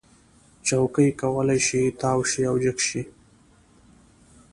[0.67, 3.01] چوکۍ کولی شي تاو شي او جګ شي.